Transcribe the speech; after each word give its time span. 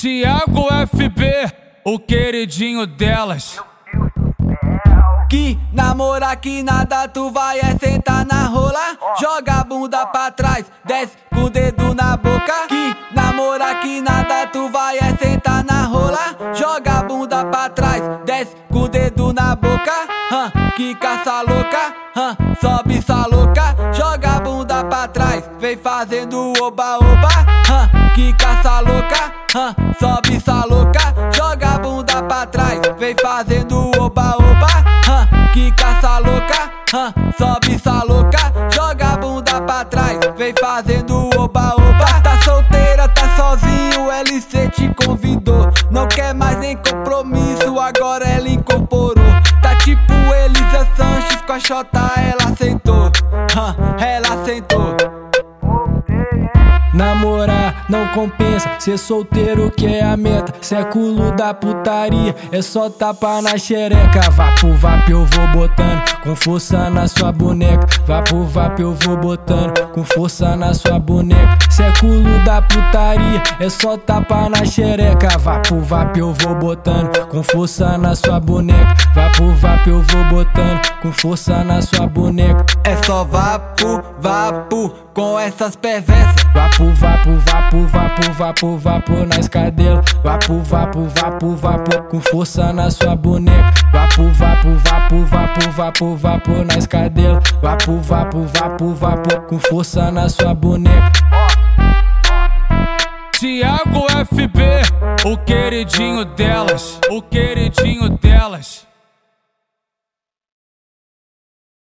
Tiago 0.00 0.68
FB, 0.94 1.52
o 1.84 1.98
queridinho 1.98 2.86
delas. 2.86 3.60
Que 5.28 5.58
namora 5.72 6.36
que 6.36 6.62
nada, 6.62 7.08
tu 7.08 7.32
vai 7.32 7.58
é 7.58 7.76
sentar 7.76 8.24
na 8.24 8.46
rola. 8.46 8.96
Joga 9.20 9.54
a 9.54 9.64
bunda 9.64 10.06
pra 10.06 10.30
trás, 10.30 10.66
desce 10.84 11.16
com 11.34 11.46
o 11.46 11.50
dedo 11.50 11.96
na 11.96 12.16
boca. 12.16 12.68
Que 12.68 12.94
namora 13.12 13.74
que 13.82 14.00
nada, 14.00 14.46
tu 14.46 14.70
vai 14.70 14.98
é 14.98 15.16
sentar 15.16 15.64
na 15.64 15.86
rola. 15.86 16.54
Joga 16.54 17.00
a 17.00 17.02
bunda 17.02 17.44
pra 17.46 17.68
trás, 17.68 18.00
desce 18.24 18.54
com 18.70 18.82
o 18.82 18.88
dedo 18.88 19.32
na 19.32 19.56
boca. 19.56 19.92
Hum, 20.30 20.70
que 20.76 20.94
caça 20.94 21.42
louca, 21.42 21.92
hum, 22.16 22.54
sobe 22.60 22.98
essa 22.98 23.26
louca. 23.26 23.74
Joga 23.92 24.36
a 24.36 24.40
bunda 24.40 24.84
pra 24.84 25.08
trás, 25.08 25.50
vem 25.58 25.76
fazendo 25.76 26.52
oba-oba. 26.62 27.30
Hum, 27.68 28.14
que 28.14 28.32
caça 28.34 28.78
louca 28.78 29.37
sobe 29.98 30.36
essa 30.36 30.64
louca, 30.66 31.14
joga 31.34 31.70
a 31.70 31.78
bunda 31.78 32.22
pra 32.22 32.44
trás, 32.46 32.80
vem 32.98 33.14
fazendo 33.20 33.90
oba-oba, 33.98 34.66
que 35.54 35.72
caça 35.72 36.18
louca, 36.18 36.70
sobe 37.38 37.74
essa 37.74 38.04
louca, 38.04 38.52
joga 38.70 39.14
a 39.14 39.16
bunda 39.16 39.60
pra 39.62 39.84
trás, 39.86 40.18
vem 40.36 40.52
fazendo 40.60 41.30
oba-oba. 41.36 42.20
Tá 42.22 42.38
solteira, 42.42 43.08
tá 43.08 43.36
sozinho, 43.36 44.10
LC 44.10 44.68
te 44.68 44.92
convidou, 44.94 45.70
não 45.90 46.06
quer 46.06 46.34
mais 46.34 46.58
nem 46.58 46.76
compromisso, 46.76 47.78
agora 47.80 48.28
ela 48.28 48.48
incorporou. 48.48 49.24
Tá 49.62 49.74
tipo 49.76 50.12
Elisa 50.12 50.86
Sanches 50.94 51.40
com 51.46 51.52
a 51.52 51.58
Xota, 51.58 52.12
ela 52.16 52.52
aceitou, 52.52 53.10
ela 53.98 54.42
aceitou. 54.42 54.97
Não 57.88 58.06
compensa, 58.08 58.70
ser 58.78 58.98
solteiro 58.98 59.70
que 59.70 59.86
é 59.86 60.02
a 60.04 60.16
meta. 60.16 60.52
Século 60.60 61.32
da 61.32 61.54
putaria, 61.54 62.36
é 62.52 62.60
só 62.60 62.90
tapa 62.90 63.40
na 63.40 63.56
xereca. 63.56 64.30
Vá 64.30 64.52
pro 64.52 64.74
vap, 64.74 65.10
eu 65.10 65.24
vou 65.24 65.46
botando 65.48 66.20
com 66.22 66.36
força 66.36 66.90
na 66.90 67.08
sua 67.08 67.32
boneca. 67.32 67.86
Vá 68.06 68.20
pro 68.20 68.44
vap, 68.44 68.78
eu 68.78 68.94
vou 68.94 69.16
botando 69.16 69.88
com 69.92 70.04
força 70.04 70.54
na 70.54 70.74
sua 70.74 70.98
boneca. 70.98 71.58
Século 71.70 72.44
da 72.44 72.60
putaria, 72.60 73.42
é 73.58 73.70
só 73.70 73.96
tapa 73.96 74.48
na 74.50 74.64
xereca. 74.64 75.38
Vá 75.38 75.58
pro 75.60 75.80
vap, 75.80 76.16
eu 76.18 76.34
vou 76.34 76.54
botando 76.56 77.26
com 77.28 77.42
força 77.42 77.96
na 77.96 78.14
sua 78.14 78.38
boneca. 78.38 78.94
Vá 79.14 79.30
pro 79.30 79.54
vap, 79.54 79.86
eu 79.86 80.02
vou 80.02 80.24
botando 80.24 80.80
com 81.00 81.12
força 81.12 81.64
na 81.64 81.80
sua 81.80 82.06
boneca. 82.06 82.66
É 82.84 82.96
só 83.04 83.24
vapo, 83.24 84.02
vapo 84.20 84.92
com 85.14 85.38
essas 85.38 85.74
perversas. 85.74 86.42
Vapo 86.54 86.84
vapo, 86.94 87.30
vapo, 87.86 88.32
vapo, 88.32 88.32
vapo, 88.32 88.78
vapo 88.78 89.12
na 89.26 89.38
escadela. 89.38 90.02
Vapo, 90.22 90.60
vapo, 90.60 91.06
vapo, 91.14 91.56
vapo, 91.56 92.02
com 92.10 92.20
força 92.20 92.72
na 92.72 92.90
sua 92.90 93.14
boneca. 93.16 93.72
Vapo, 93.92 94.28
vapo, 94.32 94.68
vapo, 94.84 95.16
vapo, 95.24 95.70
vapo, 95.70 96.16
vapo 96.16 96.50
na 96.64 96.76
escadela. 96.76 97.40
Vapo, 97.62 97.98
vapo, 98.00 98.42
vapo, 98.54 98.94
vapo, 98.94 99.40
com 99.48 99.58
força 99.58 100.10
na 100.10 100.28
sua 100.28 100.54
boneca. 100.54 101.12
Tiago 103.38 104.06
FB, 104.26 104.60
o 105.24 105.36
queridinho 105.38 106.24
delas, 106.24 106.98
o 107.08 107.22
queridinho 107.22 108.08
delas. 108.08 108.77